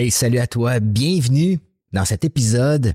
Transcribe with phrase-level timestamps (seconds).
[0.00, 1.58] Hey, salut à toi, bienvenue
[1.92, 2.94] dans cet épisode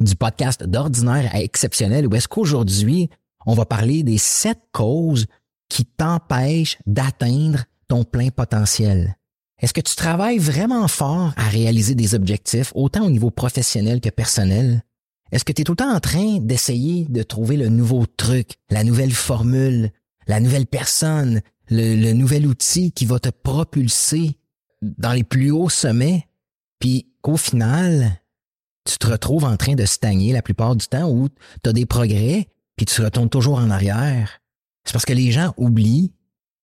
[0.00, 3.08] du podcast d'ordinaire à exceptionnel où est-ce qu'aujourd'hui,
[3.46, 5.26] on va parler des sept causes
[5.68, 9.16] qui t'empêchent d'atteindre ton plein potentiel.
[9.60, 14.10] Est-ce que tu travailles vraiment fort à réaliser des objectifs, autant au niveau professionnel que
[14.10, 14.82] personnel?
[15.30, 18.54] Est-ce que tu es tout le temps en train d'essayer de trouver le nouveau truc,
[18.70, 19.92] la nouvelle formule,
[20.26, 24.36] la nouvelle personne, le, le nouvel outil qui va te propulser
[24.82, 26.26] dans les plus hauts sommets?
[26.80, 28.20] Puis qu'au final,
[28.84, 31.28] tu te retrouves en train de stagner la plupart du temps où
[31.62, 34.40] tu as des progrès, puis tu retournes toujours en arrière.
[34.84, 36.12] C'est parce que les gens oublient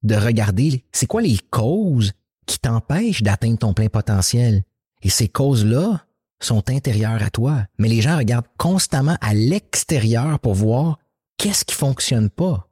[0.03, 2.13] de regarder c'est quoi les causes
[2.45, 4.63] qui t'empêchent d'atteindre ton plein potentiel?
[5.03, 6.05] Et ces causes-là
[6.41, 7.65] sont intérieures à toi.
[7.77, 10.97] Mais les gens regardent constamment à l'extérieur pour voir
[11.37, 12.67] qu'est-ce qui fonctionne pas.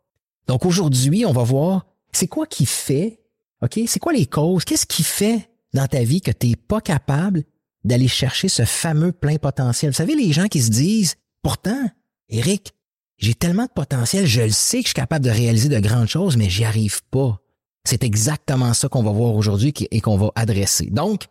[0.47, 3.19] Donc aujourd'hui, on va voir c'est quoi qui fait,
[3.61, 3.79] OK?
[3.87, 4.65] C'est quoi les causes?
[4.65, 7.43] Qu'est-ce qui fait dans ta vie que tu n'es pas capable
[7.83, 9.91] d'aller chercher ce fameux plein potentiel.
[9.91, 11.87] Vous savez, les gens qui se disent, pourtant,
[12.29, 12.73] Eric,
[13.17, 16.07] j'ai tellement de potentiel, je le sais que je suis capable de réaliser de grandes
[16.07, 17.39] choses, mais j'y arrive pas.
[17.83, 20.87] C'est exactement ça qu'on va voir aujourd'hui et qu'on va adresser.
[20.87, 21.25] Donc,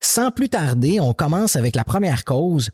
[0.00, 2.70] sans plus tarder, on commence avec la première cause,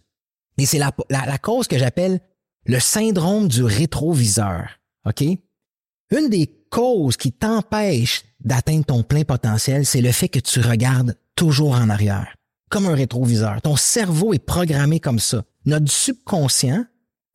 [0.57, 2.21] et c'est la, cause que j'appelle
[2.67, 4.79] le syndrome du rétroviseur.
[5.05, 5.23] OK?
[5.23, 11.17] Une des causes qui t'empêche d'atteindre ton plein potentiel, c'est le fait que tu regardes
[11.37, 12.35] toujours en arrière,
[12.69, 13.63] comme un rétroviseur.
[13.63, 15.45] Ton cerveau est programmé comme ça.
[15.67, 16.85] Notre subconscient,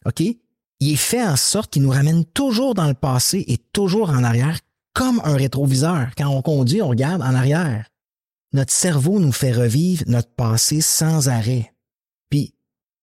[0.06, 4.10] OK, il est fait en sorte qu'il nous ramène toujours dans le passé et toujours
[4.10, 4.60] en arrière,
[4.94, 6.10] comme un rétroviseur.
[6.18, 7.88] Quand on conduit, on regarde en arrière.
[8.52, 11.74] Notre cerveau nous fait revivre notre passé sans arrêt.
[12.30, 12.56] Puis,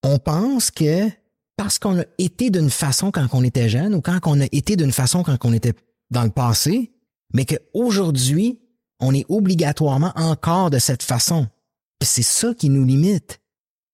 [0.02, 1.08] on pense que
[1.56, 4.76] parce qu'on a été d'une façon quand on était jeune ou quand on a été
[4.76, 5.72] d'une façon quand on était
[6.10, 6.92] dans le passé,
[7.32, 8.60] mais qu'aujourd'hui,
[9.00, 11.48] on est obligatoirement encore de cette façon.
[12.02, 13.40] C'est ça qui nous limite.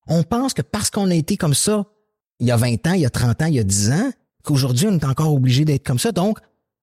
[0.07, 1.87] On pense que parce qu'on a été comme ça
[2.43, 4.13] il y a 20 ans, il y a 30 ans, il y a 10 ans,
[4.43, 6.11] qu'aujourd'hui on est encore obligé d'être comme ça.
[6.11, 6.41] Donc,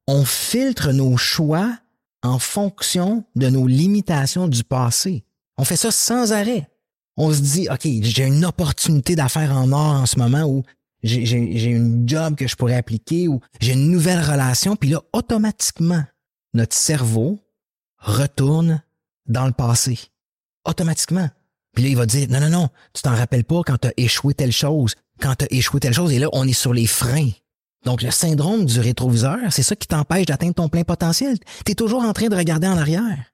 [0.07, 1.77] on filtre nos choix
[2.23, 5.25] en fonction de nos limitations du passé.
[5.57, 6.69] On fait ça sans arrêt.
[7.17, 10.63] On se dit, OK, j'ai une opportunité d'affaires en or en ce moment où
[11.03, 16.03] j'ai une job que je pourrais appliquer ou j'ai une nouvelle relation, puis là, automatiquement,
[16.53, 17.39] notre cerveau
[17.97, 18.81] retourne
[19.27, 19.99] dans le passé.
[20.65, 21.29] Automatiquement.
[21.73, 23.93] Puis là, il va dire, non, non, non, tu t'en rappelles pas quand tu as
[23.97, 26.87] échoué telle chose, quand tu as échoué telle chose, et là, on est sur les
[26.87, 27.29] freins.
[27.85, 31.37] Donc, le syndrome du rétroviseur, c'est ça qui t'empêche d'atteindre ton plein potentiel.
[31.65, 33.33] Tu es toujours en train de regarder en arrière.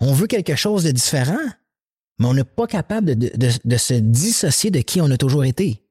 [0.00, 1.38] On veut quelque chose de différent,
[2.18, 5.44] mais on n'est pas capable de, de, de se dissocier de qui on a toujours
[5.44, 5.82] été.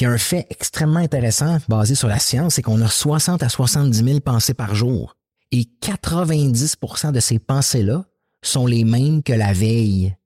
[0.00, 4.02] Puis un fait extrêmement intéressant basé sur la science, c'est qu'on a 60 à 70
[4.02, 5.14] 000 pensées par jour.
[5.52, 8.06] Et 90% de ces pensées-là
[8.42, 10.16] sont les mêmes que la veille.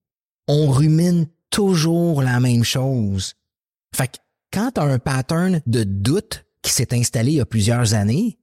[0.47, 3.35] On rumine toujours la même chose.
[3.93, 4.19] Fait que
[4.53, 8.39] quand tu un pattern de doute qui s'est installé il y a plusieurs années,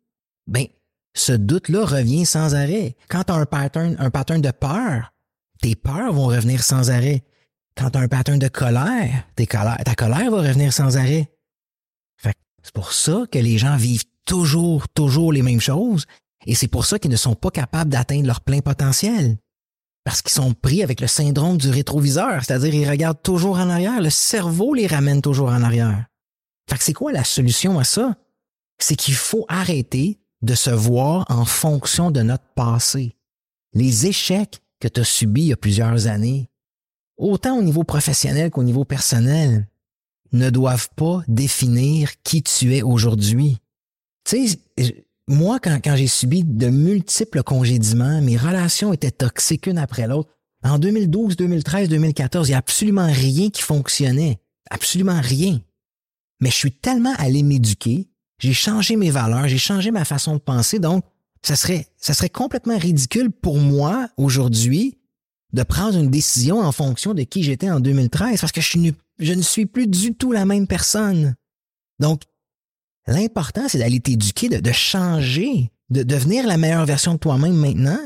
[0.48, 0.66] ben,
[1.14, 2.98] ce doute-là revient sans arrêt.
[3.08, 5.14] Quand tu un pattern, un pattern de peur,
[5.62, 7.24] tes peurs vont revenir sans arrêt.
[7.78, 11.32] Quand tu as un pattern de colère, ta colère va revenir sans arrêt.
[12.22, 16.06] c'est pour ça que les gens vivent toujours, toujours les mêmes choses.
[16.46, 19.38] Et c'est pour ça qu'ils ne sont pas capables d'atteindre leur plein potentiel.
[20.04, 24.02] Parce qu'ils sont pris avec le syndrome du rétroviseur, c'est-à-dire ils regardent toujours en arrière.
[24.02, 26.06] Le cerveau les ramène toujours en arrière.
[26.70, 28.16] Fait que c'est quoi la solution à ça?
[28.80, 33.16] C'est qu'il faut arrêter de se voir en fonction de notre passé.
[33.74, 36.50] Les échecs que tu as subis il y a plusieurs années,
[37.22, 39.68] autant au niveau professionnel qu'au niveau personnel,
[40.34, 43.58] ne doivent pas définir qui tu es aujourd'hui.
[44.24, 50.08] Tu sais, moi, quand, j'ai subi de multiples congédiements, mes relations étaient toxiques une après
[50.08, 50.30] l'autre.
[50.64, 54.40] En 2012, 2013, 2014, il n'y a absolument rien qui fonctionnait.
[54.70, 55.60] Absolument rien.
[56.40, 58.08] Mais je suis tellement allé m'éduquer,
[58.40, 61.04] j'ai changé mes valeurs, j'ai changé ma façon de penser, donc
[61.44, 64.98] ça serait, ça serait complètement ridicule pour moi aujourd'hui
[65.54, 69.42] de prendre une décision en fonction de qui j'étais en 2013 parce que je, ne
[69.42, 71.36] suis plus du tout la même personne.
[72.00, 72.24] Donc,
[73.08, 78.00] l'important, c'est d'aller t'éduquer, de, de changer de devenir la meilleure version de toi-même maintenant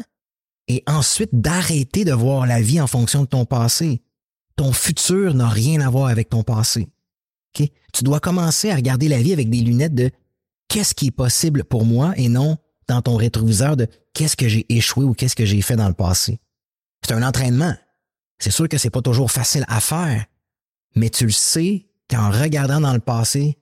[0.67, 4.01] et ensuite d'arrêter de voir la vie en fonction de ton passé.
[4.55, 6.87] Ton futur n'a rien à voir avec ton passé.
[7.53, 7.71] Okay?
[7.93, 10.09] Tu dois commencer à regarder la vie avec des lunettes de
[10.67, 12.57] qu'est-ce qui est possible pour moi et non
[12.87, 15.93] dans ton rétroviseur de qu'est-ce que j'ai échoué ou qu'est-ce que j'ai fait dans le
[15.93, 16.39] passé.
[17.05, 17.75] C'est un entraînement.
[18.39, 20.25] C'est sûr que c'est pas toujours facile à faire,
[20.95, 23.59] mais tu le sais qu'en regardant dans le passé,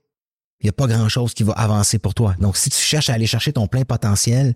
[0.61, 2.35] il n'y a pas grand-chose qui va avancer pour toi.
[2.39, 4.55] Donc, si tu cherches à aller chercher ton plein potentiel,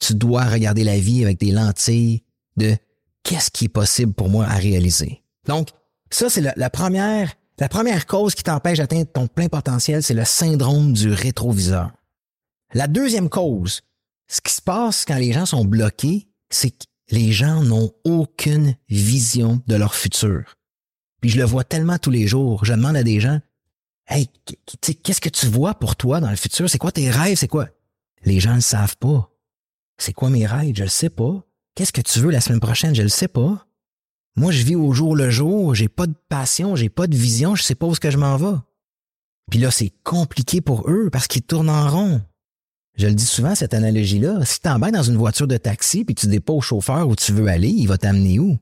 [0.00, 2.24] tu dois regarder la vie avec des lentilles
[2.56, 2.76] de
[3.22, 5.22] qu'est-ce qui est possible pour moi à réaliser.
[5.46, 5.68] Donc,
[6.10, 10.24] ça, c'est la, première, la première cause qui t'empêche d'atteindre ton plein potentiel, c'est le
[10.24, 11.92] syndrome du rétroviseur.
[12.74, 13.82] La deuxième cause,
[14.26, 16.74] ce qui se passe quand les gens sont bloqués, c'est
[17.10, 20.56] les gens n'ont aucune vision de leur futur.
[21.20, 22.64] Puis je le vois tellement tous les jours.
[22.64, 23.40] Je demande à des gens,
[24.08, 24.28] Hey,
[25.02, 26.70] qu'est-ce que tu vois pour toi dans le futur?
[26.70, 27.36] C'est quoi tes rêves?
[27.36, 27.68] C'est quoi?
[28.24, 29.32] Les gens ne savent pas.
[29.98, 30.76] C'est quoi mes rêves?
[30.76, 31.44] Je le sais pas.
[31.74, 32.94] Qu'est-ce que tu veux la semaine prochaine?
[32.94, 33.66] Je le sais pas.
[34.36, 37.54] Moi, je vis au jour le jour, j'ai pas de passion, j'ai pas de vision,
[37.54, 38.56] je sais pas où est-ce que je m'en vais.
[39.50, 42.22] Puis là, c'est compliqué pour eux parce qu'ils tournent en rond.
[42.96, 44.44] Je le dis souvent, cette analogie-là.
[44.44, 47.32] Si tu t'embarques dans une voiture de taxi puis tu pas au chauffeur où tu
[47.32, 48.58] veux aller, il va t'amener où?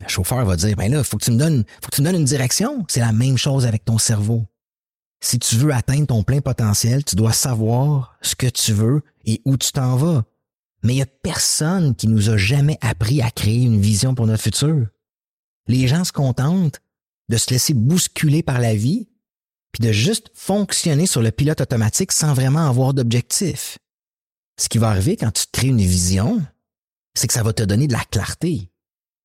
[0.00, 2.06] Le chauffeur va dire, ben là, faut que tu me donnes, faut que tu me
[2.06, 2.84] donnes une direction.
[2.88, 4.44] C'est la même chose avec ton cerveau.
[5.20, 9.40] Si tu veux atteindre ton plein potentiel, tu dois savoir ce que tu veux et
[9.44, 10.24] où tu t'en vas.
[10.84, 14.26] Mais il y a personne qui nous a jamais appris à créer une vision pour
[14.26, 14.86] notre futur.
[15.66, 16.80] Les gens se contentent
[17.28, 19.08] de se laisser bousculer par la vie,
[19.72, 23.78] puis de juste fonctionner sur le pilote automatique sans vraiment avoir d'objectif.
[24.58, 26.44] Ce qui va arriver quand tu crées une vision,
[27.14, 28.70] c'est que ça va te donner de la clarté.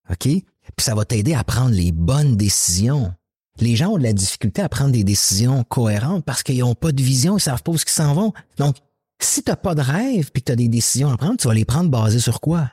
[0.09, 0.23] OK?
[0.23, 0.45] Puis
[0.79, 3.13] ça va t'aider à prendre les bonnes décisions.
[3.59, 6.91] Les gens ont de la difficulté à prendre des décisions cohérentes parce qu'ils n'ont pas
[6.91, 8.33] de vision, ils savent pas où ils s'en vont.
[8.57, 8.77] Donc,
[9.19, 11.47] si tu n'as pas de rêve puis que tu as des décisions à prendre, tu
[11.47, 12.71] vas les prendre basées sur quoi?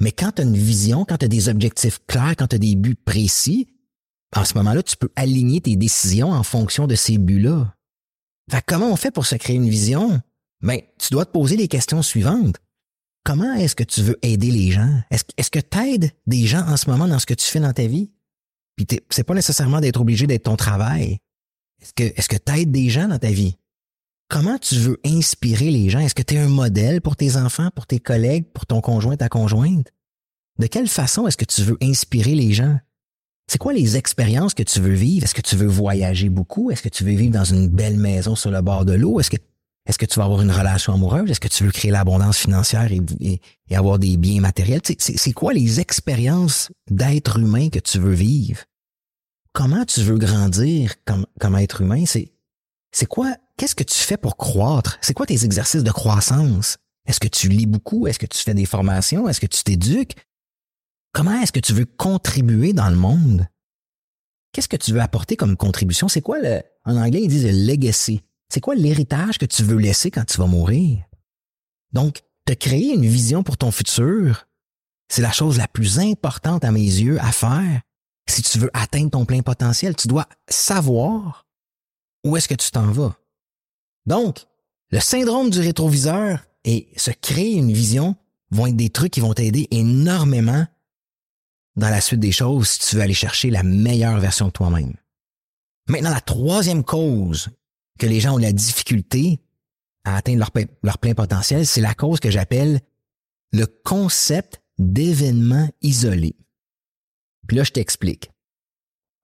[0.00, 2.60] Mais quand tu as une vision, quand tu as des objectifs clairs, quand tu as
[2.60, 3.66] des buts précis,
[4.36, 7.74] en ce moment-là, tu peux aligner tes décisions en fonction de ces buts-là.
[8.50, 10.20] Fait comment on fait pour se créer une vision?
[10.60, 12.56] Ben, tu dois te poser les questions suivantes
[13.28, 15.02] comment est-ce que tu veux aider les gens?
[15.10, 17.74] Est-ce, que tu aides des gens en ce moment dans ce que tu fais dans
[17.74, 18.10] ta vie?
[18.74, 21.18] Puis c'est pas nécessairement d'être obligé d'être ton travail.
[21.82, 23.58] Est-ce que est-ce que tu aides des gens dans ta vie?
[24.30, 25.98] Comment tu veux inspirer les gens?
[25.98, 29.16] Est-ce que tu es un modèle pour tes enfants, pour tes collègues, pour ton conjoint,
[29.18, 29.92] ta conjointe?
[30.58, 32.78] De quelle façon est-ce que tu veux inspirer les gens?
[33.50, 35.24] C'est quoi les expériences que tu veux vivre?
[35.24, 36.70] Est-ce que tu veux voyager beaucoup?
[36.70, 39.20] Est-ce que tu veux vivre dans une belle maison sur le bord de l'eau?
[39.20, 39.36] Est-ce que
[39.86, 41.30] est-ce que tu vas avoir une relation amoureuse?
[41.30, 43.40] Est-ce que tu veux créer l'abondance financière et,
[43.74, 44.82] avoir des biens matériels?
[44.84, 48.60] C'est quoi les expériences d'être humain que tu veux vivre?
[49.54, 52.04] Comment tu veux grandir comme, comme être humain?
[52.06, 53.34] C'est quoi?
[53.56, 54.98] Qu'est-ce que tu fais pour croître?
[55.00, 56.76] C'est quoi tes exercices de croissance?
[57.06, 58.06] Est-ce que tu lis beaucoup?
[58.06, 59.26] Est-ce que tu fais des formations?
[59.26, 60.14] Est-ce que tu t'éduques?
[61.18, 63.48] Comment est-ce que tu veux contribuer dans le monde?
[64.52, 66.06] Qu'est-ce que tu veux apporter comme contribution?
[66.06, 68.20] C'est quoi le, en anglais, ils disent le legacy.
[68.48, 71.02] C'est quoi l'héritage que tu veux laisser quand tu vas mourir?
[71.90, 74.46] Donc, te créer une vision pour ton futur,
[75.08, 77.80] c'est la chose la plus importante à mes yeux à faire.
[78.28, 81.48] Si tu veux atteindre ton plein potentiel, tu dois savoir
[82.22, 83.16] où est-ce que tu t'en vas.
[84.06, 84.46] Donc,
[84.92, 88.14] le syndrome du rétroviseur et se créer une vision
[88.52, 90.64] vont être des trucs qui vont t'aider énormément
[91.78, 94.94] dans la suite des choses si tu veux aller chercher la meilleure version de toi-même.
[95.88, 97.48] Maintenant, la troisième cause
[97.98, 99.40] que les gens ont la difficulté
[100.04, 100.44] à atteindre
[100.82, 102.80] leur, plein potentiel, c'est la cause que j'appelle
[103.52, 106.36] le concept d'événement isolé.
[107.46, 108.30] Puis là, je t'explique.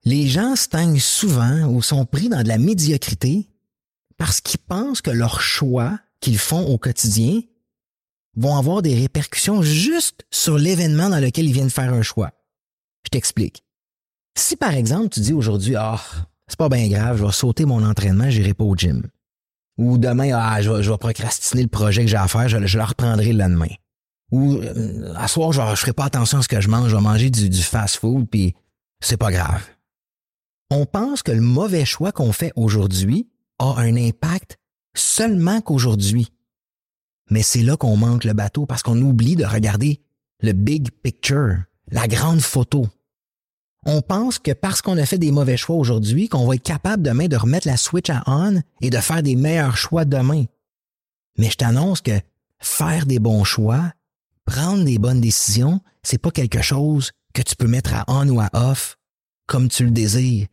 [0.04, 3.48] Les gens stagnent souvent ou sont pris dans de la médiocrité
[4.16, 7.40] parce qu'ils pensent que leurs choix qu'ils font au quotidien
[8.36, 12.32] vont avoir des répercussions juste sur l'événement dans lequel ils viennent faire un choix.
[13.04, 13.64] Je t'explique.
[14.36, 16.00] Si par exemple tu dis aujourd'hui, ah,
[16.48, 19.02] c'est pas bien grave, je vais sauter mon entraînement, j'irai pas au gym.
[19.76, 23.32] Ou demain, ah, je, vais, procrastiner le projet que j'ai à faire, je, le reprendrai
[23.32, 23.74] le lendemain.
[24.30, 26.96] Ou euh, à soir, je, je ferai pas attention à ce que je mange, je
[26.96, 28.54] vais manger du, du fast-food, puis
[29.00, 29.62] c'est pas grave.
[30.70, 34.58] On pense que le mauvais choix qu'on fait aujourd'hui a un impact
[34.96, 36.28] seulement qu'aujourd'hui.
[37.30, 40.00] Mais c'est là qu'on manque le bateau parce qu'on oublie de regarder
[40.40, 41.58] le big picture,
[41.90, 42.86] la grande photo
[43.86, 47.02] on pense que parce qu'on a fait des mauvais choix aujourd'hui, qu'on va être capable
[47.02, 50.44] demain de remettre la switch à on et de faire des meilleurs choix demain.
[51.38, 52.18] Mais je t'annonce que
[52.60, 53.92] faire des bons choix,
[54.46, 58.40] prendre des bonnes décisions, c'est pas quelque chose que tu peux mettre à on ou
[58.40, 58.96] à off
[59.46, 60.46] comme tu le désires.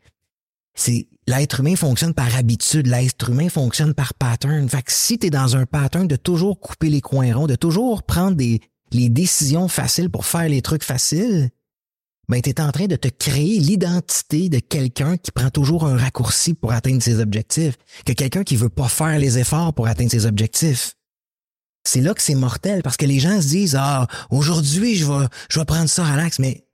[0.74, 4.68] c'est l'être humain fonctionne par habitude, l'être humain fonctionne par pattern.
[4.68, 7.56] Fait que si tu es dans un pattern de toujours couper les coins ronds, de
[7.56, 8.60] toujours prendre des,
[8.92, 11.50] les décisions faciles pour faire les trucs faciles,
[12.30, 15.98] ben tu es en train de te créer l'identité de quelqu'un qui prend toujours un
[15.98, 20.12] raccourci pour atteindre ses objectifs, que quelqu'un qui veut pas faire les efforts pour atteindre
[20.12, 20.96] ses objectifs.
[21.84, 25.26] C'est là que c'est mortel parce que les gens se disent ah aujourd'hui je vais
[25.50, 26.68] je vais prendre ça relax mais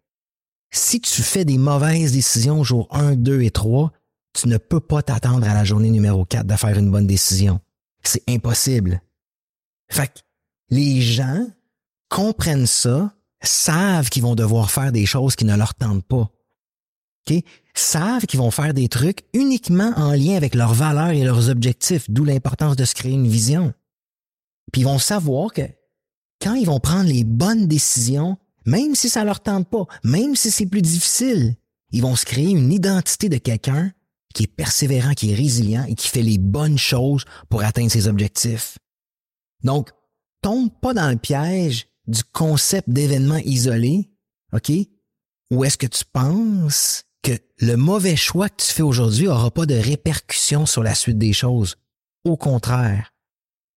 [0.72, 3.92] si tu fais des mauvaises décisions jour 1, 2 et 3,
[4.34, 7.62] tu ne peux pas t'attendre à la journée numéro 4 de faire une bonne décision.
[8.04, 9.02] C'est impossible.
[9.90, 10.20] Fait que
[10.70, 11.48] les gens
[12.10, 16.30] comprennent ça, savent qu'ils vont devoir faire des choses qui ne leur tentent pas.
[17.26, 17.44] Okay?
[17.74, 22.10] Savent qu'ils vont faire des trucs uniquement en lien avec leurs valeurs et leurs objectifs,
[22.10, 23.74] d'où l'importance de se créer une vision.
[24.72, 25.62] Puis ils vont savoir que
[26.42, 30.52] quand ils vont prendre les bonnes décisions, même si ça leur tente pas, même si
[30.52, 31.56] c'est plus difficile,
[31.92, 33.92] ils vont se créer une identité de quelqu'un
[34.34, 38.08] qui est persévérant, qui est résilient et qui fait les bonnes choses pour atteindre ses
[38.08, 38.78] objectifs.
[39.64, 39.90] Donc,
[40.42, 44.10] tombe pas dans le piège du concept d'événement isolé,
[44.54, 44.72] OK?
[45.52, 49.66] Ou est-ce que tu penses que le mauvais choix que tu fais aujourd'hui aura pas
[49.66, 51.76] de répercussions sur la suite des choses?
[52.24, 53.14] Au contraire,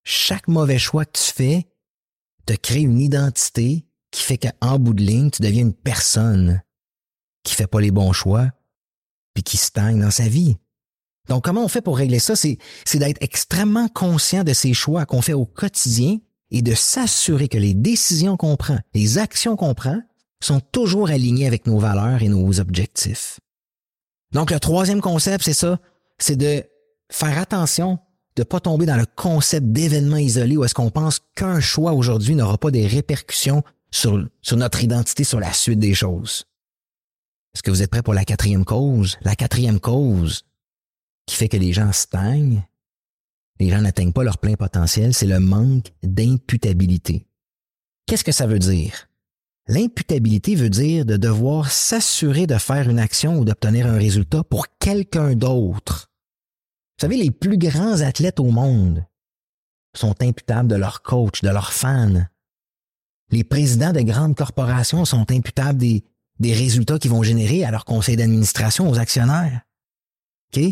[0.05, 1.69] chaque mauvais choix que tu fais
[2.47, 6.63] te crée une identité qui fait qu'en bout de ligne, tu deviens une personne
[7.45, 8.51] qui fait pas les bons choix
[9.35, 10.57] puis qui stagne dans sa vie.
[11.29, 12.35] Donc, comment on fait pour régler ça?
[12.35, 12.59] C'est
[12.95, 16.19] d'être extrêmement conscient de ces choix qu'on fait au quotidien
[16.51, 20.01] et de s'assurer que les décisions qu'on prend, les actions qu'on prend,
[20.43, 23.41] sont toujours alignées avec nos valeurs et nos objectifs.
[24.33, 25.79] Donc, le troisième concept, c'est ça,
[26.19, 26.65] c'est de
[27.11, 27.99] faire attention
[28.37, 32.35] de pas tomber dans le concept d'événement isolé où est-ce qu'on pense qu'un choix aujourd'hui
[32.35, 36.45] n'aura pas des répercussions sur, notre identité, sur la suite des choses.
[37.55, 39.19] Est-ce que vous êtes prêts pour la quatrième cause?
[39.23, 40.45] La quatrième cause
[41.27, 42.63] qui fait que les gens stagnent,
[43.61, 47.27] les gens n'atteignent pas leur plein potentiel, c'est le manque d'imputabilité.
[48.07, 49.09] Qu'est-ce que ça veut dire?
[49.69, 54.67] L'imputabilité veut dire de devoir s'assurer de faire une action ou d'obtenir un résultat pour
[54.79, 56.11] quelqu'un d'autre.
[56.99, 59.07] Vous savez, les plus grands athlètes au monde
[59.95, 62.25] sont imputables de leur coach, de leurs fans,
[63.31, 66.03] les présidents de grandes corporations sont imputables des,
[66.41, 69.61] résultats qu'ils vont générer à leur conseil d'administration, aux actionnaires.
[70.57, 70.63] OK?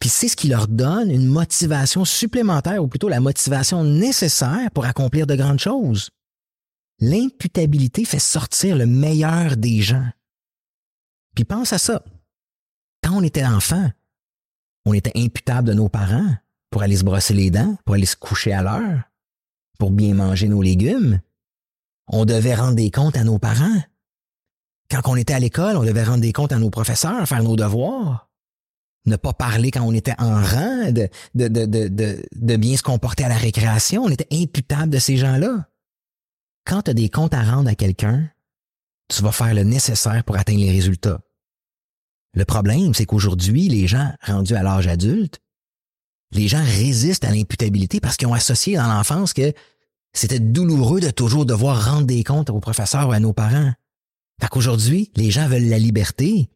[0.00, 4.84] Puis c'est ce qui leur donne une motivation supplémentaire, ou plutôt la motivation nécessaire pour
[4.84, 6.10] accomplir de grandes choses.
[7.00, 10.08] L'imputabilité fait sortir le meilleur des gens.
[11.34, 12.02] Puis pense à ça.
[13.02, 13.90] Quand on était enfant,
[14.86, 16.34] on était imputable de nos parents
[16.70, 19.02] pour aller se brosser les dents, pour aller se coucher à l'heure,
[19.78, 21.20] pour bien manger nos légumes,
[22.08, 23.82] on devait rendre des comptes à nos parents.
[24.90, 27.56] Quand on était à l'école, on devait rendre des comptes à nos professeurs, faire nos
[27.56, 28.28] devoirs.
[29.06, 31.66] Ne pas parler quand on était en rang, de, de, de,
[32.32, 34.04] de, bien se comporter à la récréation.
[34.04, 35.68] On était imputable de ces gens-là.
[36.64, 38.30] Quand tu as des comptes à rendre à quelqu'un,
[39.08, 41.20] tu vas faire le nécessaire pour atteindre les résultats.
[42.32, 45.40] Le problème, c'est qu'aujourd'hui, les gens rendus à l'âge adulte,
[46.32, 49.52] les gens résistent à l'imputabilité parce qu'ils ont associé dans l'enfance que
[50.12, 53.72] c'était douloureux de toujours devoir rendre des comptes aux professeurs ou à nos parents.
[54.40, 56.48] Fait qu'aujourd'hui, les gens veulent la liberté,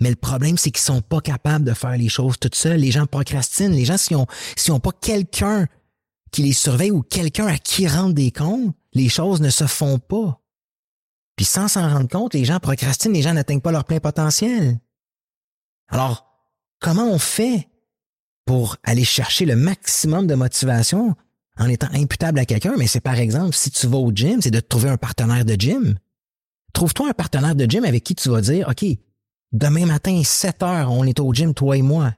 [0.00, 2.80] mais le problème, c'est qu'ils sont pas capables de faire les choses tout seuls.
[2.80, 3.72] Les gens procrastinent.
[3.72, 4.26] Les gens, s'ils ont,
[4.70, 5.66] ont pas quelqu'un
[6.32, 9.98] qui les surveille ou quelqu'un à qui rendre des comptes, les choses ne se font
[9.98, 10.40] pas.
[11.36, 14.80] Puis sans s'en rendre compte, les gens procrastinent, les gens n'atteignent pas leur plein potentiel.
[15.88, 16.26] Alors,
[16.80, 17.68] comment on fait
[18.46, 21.14] pour aller chercher le maximum de motivation
[21.56, 24.50] en étant imputable à quelqu'un, mais c'est par exemple, si tu vas au gym, c'est
[24.50, 25.94] de trouver un partenaire de gym.
[26.72, 28.84] Trouve-toi un partenaire de gym avec qui tu vas dire, OK,
[29.54, 32.12] demain matin, 7 heures, on est au gym, toi et moi.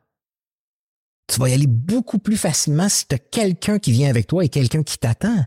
[1.28, 4.44] Tu vas y aller beaucoup plus facilement si tu as quelqu'un qui vient avec toi
[4.44, 5.44] et quelqu'un qui t'attend.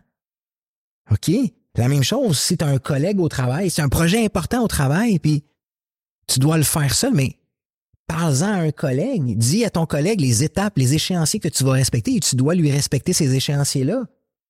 [1.11, 1.31] OK?
[1.75, 4.67] La même chose si tu as un collègue au travail, c'est un projet important au
[4.67, 5.43] travail, puis
[6.27, 7.37] tu dois le faire seul, mais
[8.07, 9.37] parle-en à un collègue.
[9.37, 12.55] Dis à ton collègue les étapes, les échéanciers que tu vas respecter et tu dois
[12.55, 14.05] lui respecter ces échéanciers-là.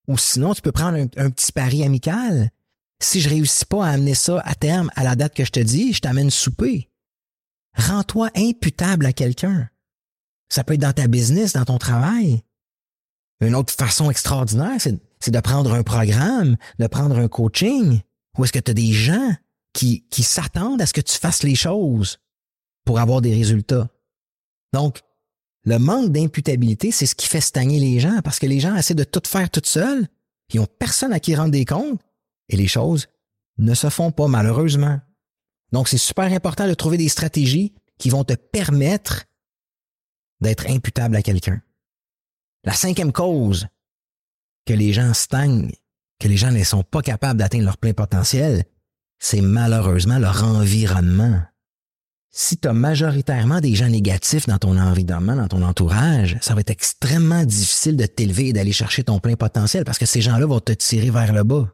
[0.07, 2.49] Ou sinon, tu peux prendre un, petit pari amical.
[3.01, 5.59] Si je réussis pas à amener ça à terme à la date que je te
[5.59, 6.89] dis, je t'amène souper.
[7.79, 9.69] Rends-toi imputable à quelqu'un.
[10.49, 12.43] Ça peut être dans ta business, dans ton travail.
[13.41, 18.01] Une autre façon extraordinaire, c'est de prendre un programme, de prendre un coaching,
[18.37, 19.33] où est-ce que tu as des gens
[19.73, 22.19] qui, qui s'attendent à ce que tu fasses les choses
[22.85, 23.87] pour avoir des résultats.
[24.73, 25.01] Donc,
[25.63, 28.95] le manque d'imputabilité, c'est ce qui fait stagner les gens parce que les gens essaient
[28.95, 30.07] de tout faire tout seuls,
[30.53, 32.01] ils ont personne à qui rendre des comptes
[32.49, 33.07] et les choses
[33.57, 34.99] ne se font pas malheureusement.
[35.71, 39.25] Donc, c'est super important de trouver des stratégies qui vont te permettre
[40.41, 41.61] d'être imputable à quelqu'un.
[42.63, 43.67] La cinquième cause
[44.65, 45.71] que les gens stagnent,
[46.19, 48.65] que les gens ne sont pas capables d'atteindre leur plein potentiel,
[49.19, 51.41] c'est malheureusement leur environnement.
[52.31, 56.61] Si tu as majoritairement des gens négatifs dans ton environnement, dans ton entourage, ça va
[56.61, 60.45] être extrêmement difficile de t'élever et d'aller chercher ton plein potentiel parce que ces gens-là
[60.45, 61.73] vont te tirer vers le bas.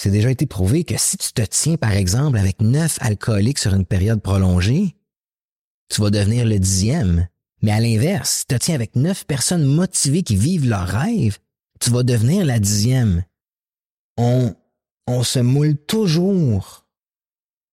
[0.00, 3.74] C'est déjà été prouvé que si tu te tiens, par exemple, avec neuf alcooliques sur
[3.74, 4.94] une période prolongée,
[5.88, 7.26] tu vas devenir le dixième.
[7.62, 11.38] Mais à l'inverse, si tu te tiens avec neuf personnes motivées qui vivent leurs rêves,
[11.80, 13.24] tu vas devenir la dixième.
[14.16, 14.54] On,
[15.08, 16.86] on se moule toujours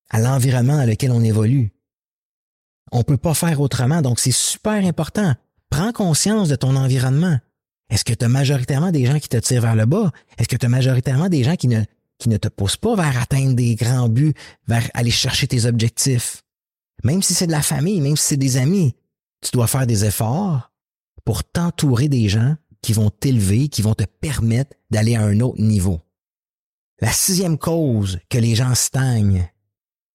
[0.10, 1.74] à l'environnement dans lequel on évolue.
[2.91, 5.36] On peut pas faire autrement, donc c'est super important.
[5.70, 7.38] Prends conscience de ton environnement.
[7.91, 10.12] Est-ce que tu as majoritairement des gens qui te tirent vers le bas?
[10.39, 11.84] Est-ce que tu as majoritairement des gens qui ne,
[12.17, 14.34] qui ne te poussent pas vers atteindre des grands buts,
[14.67, 16.43] vers aller chercher tes objectifs?
[17.03, 18.95] Même si c'est de la famille, même si c'est des amis,
[19.41, 20.72] tu dois faire des efforts
[21.24, 25.62] pour t'entourer des gens qui vont t'élever, qui vont te permettre d'aller à un autre
[25.62, 26.01] niveau.
[27.01, 29.50] La sixième cause que les gens stagnent,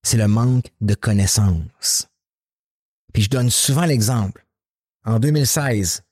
[0.02, 2.08] c'est le manque de connaissances.
[3.12, 4.46] Puis je donne souvent l'exemple.
[5.04, 6.02] En 2016,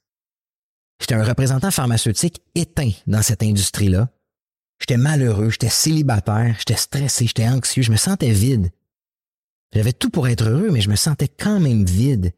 [1.01, 4.11] j'étais un représentant pharmaceutique éteint dans cette industrie-là.
[4.81, 8.71] J'étais malheureux, j'étais célibataire, j'étais stressé, j'étais anxieux, je me sentais vide.
[9.75, 12.33] J'avais tout pour être heureux, mais je me sentais quand même vide.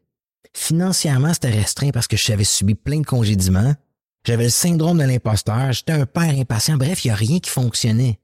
[0.53, 3.73] Financièrement, c'était restreint parce que j'avais subi plein de congédiements.
[4.25, 7.49] J'avais le syndrome de l'imposteur, j'étais un père impatient, bref, il n'y a rien qui
[7.49, 8.19] fonctionnait.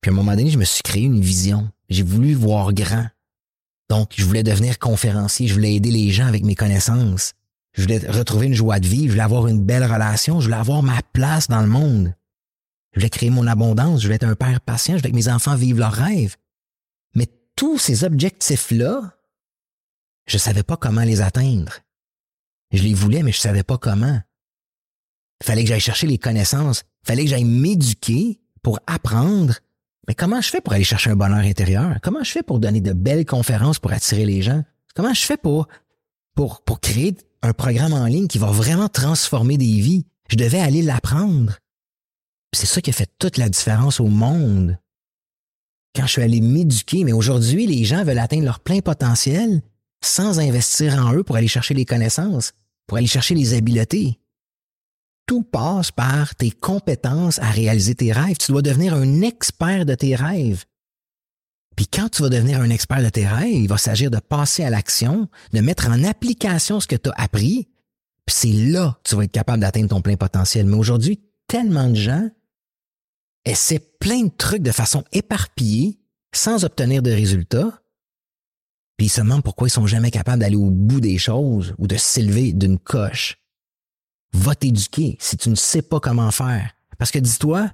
[0.00, 1.68] Puis à un moment donné, je me suis créé une vision.
[1.88, 3.06] J'ai voulu voir grand.
[3.88, 7.32] Donc, je voulais devenir conférencier, je voulais aider les gens avec mes connaissances.
[7.72, 10.58] Je voulais retrouver une joie de vivre, je voulais avoir une belle relation, je voulais
[10.58, 12.14] avoir ma place dans le monde.
[12.96, 15.28] Je voulais créer mon abondance, je voulais être un père patient, je voulais que mes
[15.28, 16.36] enfants vivent leurs rêves.
[17.14, 19.14] Mais tous ces objectifs-là,
[20.26, 21.78] je savais pas comment les atteindre.
[22.72, 24.20] Je les voulais, mais je savais pas comment.
[25.40, 29.54] Il fallait que j'aille chercher les connaissances, il fallait que j'aille m'éduquer pour apprendre
[30.08, 31.96] mais comment je fais pour aller chercher un bonheur intérieur?
[32.02, 34.62] Comment je fais pour donner de belles conférences pour attirer les gens?
[34.94, 35.66] Comment je fais pour,
[36.34, 40.06] pour, pour créer un programme en ligne qui va vraiment transformer des vies?
[40.28, 41.56] Je devais aller l'apprendre.
[42.56, 44.78] C'est ça qui a fait toute la différence au monde.
[45.94, 49.62] Quand je suis allé m'éduquer, mais aujourd'hui, les gens veulent atteindre leur plein potentiel
[50.02, 52.52] sans investir en eux pour aller chercher les connaissances,
[52.86, 54.18] pour aller chercher les habiletés
[55.26, 58.36] tout passe par tes compétences à réaliser tes rêves.
[58.38, 60.64] Tu dois devenir un expert de tes rêves.
[61.74, 64.64] Puis quand tu vas devenir un expert de tes rêves, il va s'agir de passer
[64.64, 67.68] à l'action, de mettre en application ce que tu as appris.
[68.24, 70.66] Puis c'est là que tu vas être capable d'atteindre ton plein potentiel.
[70.66, 72.30] Mais aujourd'hui, tellement de gens
[73.46, 75.98] essaient plein de trucs de façon éparpillée,
[76.34, 77.82] sans obtenir de résultats.
[78.98, 81.86] Puis ils se demandent pourquoi ils sont jamais capables d'aller au bout des choses ou
[81.86, 83.38] de s'élever d'une coche
[84.32, 86.72] va t'éduquer si tu ne sais pas comment faire.
[86.98, 87.70] Parce que dis-toi,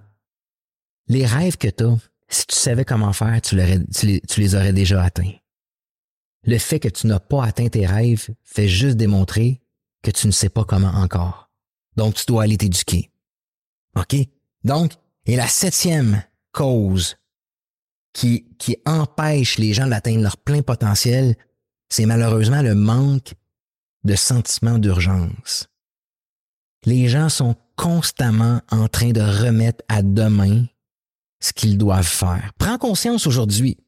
[1.09, 1.97] les rêves que tu as,
[2.29, 5.35] si tu savais comment faire, tu, les, tu les aurais déjà atteints.
[6.45, 9.63] Le fait que tu n'as pas atteint tes rêves fait juste démontrer
[10.03, 11.51] que tu ne sais pas comment encore.
[11.97, 13.11] Donc, tu dois aller t'éduquer.
[13.97, 14.17] OK?
[14.65, 14.93] Donc,
[15.27, 17.17] et la septième cause
[18.13, 21.37] qui, qui empêche les gens d'atteindre leur plein potentiel,
[21.89, 23.35] c'est malheureusement le manque
[24.05, 25.69] de sentiment d'urgence
[26.85, 30.65] les gens sont constamment en train de remettre à demain
[31.41, 32.53] ce qu'ils doivent faire.
[32.59, 33.79] Prends conscience aujourd'hui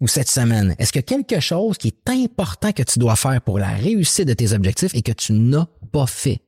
[0.00, 0.74] ou cette semaine.
[0.78, 4.34] Est-ce que quelque chose qui est important que tu dois faire pour la réussite de
[4.34, 6.40] tes objectifs et que tu n'as pas fait?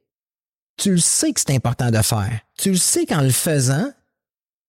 [0.80, 2.40] Tu le sais que c'est important de faire.
[2.56, 3.92] Tu le sais qu'en le faisant,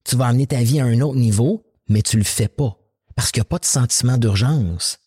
[0.04, 2.78] tu vas amener ta vie à un autre niveau, mais tu le fais pas
[3.16, 5.00] parce qu'il n'y a pas de sentiment d'urgence.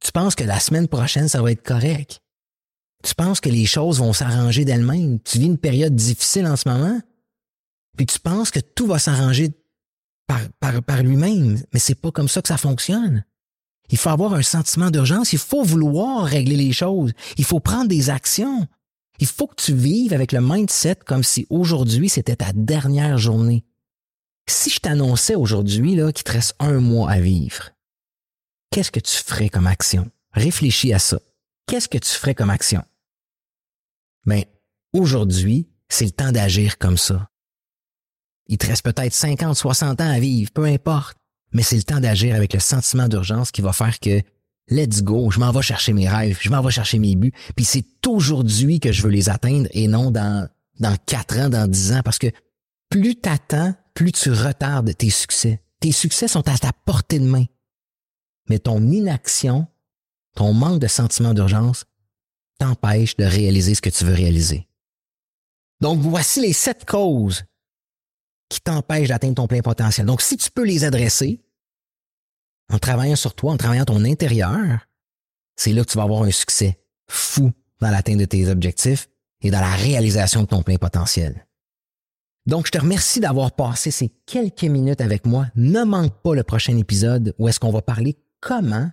[0.00, 2.22] Tu penses que la semaine prochaine, ça va être correct.
[3.04, 5.20] Tu penses que les choses vont s'arranger d'elles-mêmes.
[5.20, 7.00] Tu vis une période difficile en ce moment,
[7.96, 9.50] puis tu penses que tout va s'arranger
[10.26, 13.24] par, par, par lui-même, mais c'est pas comme ça que ça fonctionne.
[13.90, 17.88] Il faut avoir un sentiment d'urgence, il faut vouloir régler les choses, il faut prendre
[17.88, 18.66] des actions.
[19.22, 23.64] Il faut que tu vives avec le mindset comme si aujourd'hui c'était ta dernière journée.
[24.48, 27.70] Si je t'annonçais aujourd'hui qu'il te reste un mois à vivre,
[28.72, 30.10] qu'est-ce que tu ferais comme action?
[30.32, 31.20] Réfléchis à ça.
[31.68, 32.82] Qu'est-ce que tu ferais comme action?
[34.26, 34.48] Mais
[34.92, 37.30] aujourd'hui, c'est le temps d'agir comme ça.
[38.48, 41.16] Il te reste peut-être 50, 60 ans à vivre, peu importe.
[41.52, 44.20] Mais c'est le temps d'agir avec le sentiment d'urgence qui va faire que
[44.72, 47.32] let's go, je m'en vais chercher mes rêves, je m'en vais chercher mes buts.
[47.54, 50.48] Puis c'est aujourd'hui que je veux les atteindre et non dans,
[50.80, 52.00] dans 4 ans, dans 10 ans.
[52.04, 52.28] Parce que
[52.88, 55.62] plus t'attends, plus tu retardes tes succès.
[55.80, 57.44] Tes succès sont à ta portée de main.
[58.48, 59.66] Mais ton inaction,
[60.34, 61.84] ton manque de sentiment d'urgence
[62.58, 64.68] t'empêchent de réaliser ce que tu veux réaliser.
[65.80, 67.44] Donc, voici les sept causes
[68.48, 70.06] qui t'empêchent d'atteindre ton plein potentiel.
[70.06, 71.40] Donc, si tu peux les adresser
[72.72, 74.86] en travaillant sur toi, en travaillant ton intérieur,
[75.56, 79.08] c'est là que tu vas avoir un succès fou dans l'atteinte de tes objectifs
[79.42, 81.46] et dans la réalisation de ton plein potentiel.
[82.46, 85.46] Donc, je te remercie d'avoir passé ces quelques minutes avec moi.
[85.54, 88.90] Ne manque pas le prochain épisode où est-ce qu'on va parler comment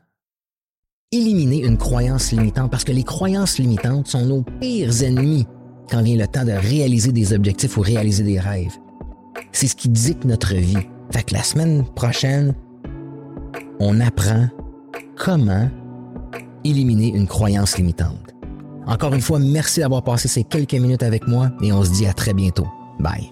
[1.12, 5.48] éliminer une croyance limitante parce que les croyances limitantes sont nos pires ennemis
[5.89, 8.78] quand vient le temps de réaliser des objectifs ou réaliser des rêves.
[9.52, 10.88] C'est ce qui dicte notre vie.
[11.12, 12.54] Fait que la semaine prochaine,
[13.80, 14.48] on apprend
[15.15, 15.70] comment
[16.63, 18.36] éliminer une croyance limitante.
[18.86, 22.08] Encore une fois, merci d'avoir passé ces quelques minutes avec moi et on se dit
[22.08, 22.68] à très bientôt.
[23.00, 23.32] Bye.